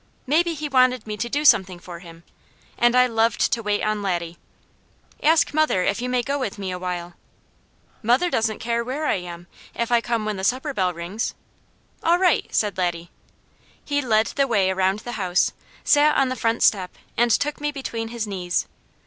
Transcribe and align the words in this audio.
Maybe 0.25 0.55
he 0.55 0.67
wanted 0.67 1.05
me 1.05 1.15
to 1.17 1.29
do 1.29 1.45
something 1.45 1.77
for 1.77 1.99
him, 1.99 2.23
and 2.75 2.95
I 2.95 3.05
loved 3.05 3.39
to 3.53 3.61
wait 3.61 3.83
on 3.83 4.01
Laddie. 4.01 4.39
"Ask 5.21 5.53
mother 5.53 5.83
if 5.83 6.01
you 6.01 6.09
may 6.09 6.23
go 6.23 6.39
with 6.39 6.57
me 6.57 6.71
a 6.71 6.79
while." 6.79 7.13
"Mother 8.01 8.31
doesn't 8.31 8.57
care 8.57 8.83
where 8.83 9.05
I 9.05 9.17
am, 9.17 9.45
if 9.75 9.91
I 9.91 10.01
come 10.01 10.25
when 10.25 10.37
the 10.37 10.43
supper 10.43 10.73
bell 10.73 10.91
rings." 10.91 11.35
"All 12.01 12.17
right!" 12.17 12.47
said 12.49 12.79
Laddie. 12.79 13.11
He 13.85 14.01
led 14.01 14.25
the 14.25 14.47
way 14.47 14.71
around 14.71 15.01
the 15.01 15.11
house, 15.21 15.53
sat 15.83 16.17
on 16.17 16.29
the 16.29 16.35
front 16.35 16.63
step 16.63 16.95
and 17.15 17.29
took 17.29 17.61
me 17.61 17.71
between 17.71 18.07
his 18.07 18.25
knees. 18.25 18.65